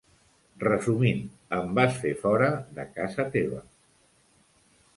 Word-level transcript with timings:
Resumint, 0.61 1.19
em 1.59 1.75
vas 1.79 1.93
fer 2.05 2.13
fora 2.23 2.49
de 2.79 2.87
casa 2.97 3.27
teva. 3.39 3.61